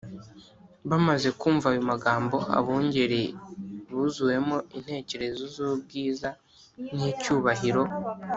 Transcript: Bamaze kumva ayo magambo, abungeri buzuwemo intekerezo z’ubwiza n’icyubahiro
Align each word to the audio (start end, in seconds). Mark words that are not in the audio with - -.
Bamaze 0.89 1.27
kumva 1.39 1.67
ayo 1.71 1.81
magambo, 1.91 2.37
abungeri 2.57 3.21
buzuwemo 3.95 4.57
intekerezo 4.77 5.43
z’ubwiza 5.53 6.29
n’icyubahiro 6.95 7.81